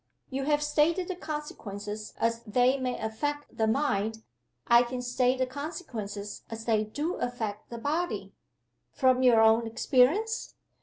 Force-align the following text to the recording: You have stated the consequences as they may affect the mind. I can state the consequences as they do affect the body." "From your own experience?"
You 0.31 0.45
have 0.45 0.63
stated 0.63 1.09
the 1.09 1.15
consequences 1.15 2.15
as 2.17 2.41
they 2.41 2.79
may 2.79 2.97
affect 2.97 3.55
the 3.55 3.67
mind. 3.67 4.23
I 4.65 4.81
can 4.81 4.99
state 4.99 5.37
the 5.37 5.45
consequences 5.45 6.41
as 6.49 6.65
they 6.65 6.83
do 6.85 7.17
affect 7.17 7.69
the 7.69 7.77
body." 7.77 8.33
"From 8.89 9.21
your 9.21 9.41
own 9.41 9.67
experience?" 9.67 10.55